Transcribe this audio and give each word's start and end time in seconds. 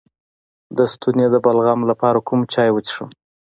د 0.77 0.79
ستوني 0.93 1.25
د 1.31 1.35
بلغم 1.45 1.79
لپاره 1.91 2.19
کوم 2.27 2.41
چای 2.53 2.69
وڅښم؟ 2.71 3.09